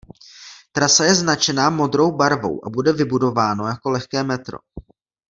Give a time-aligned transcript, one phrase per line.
[0.71, 4.57] Trasa je značená modrou barvou a bude vybudováno jako lehké metro.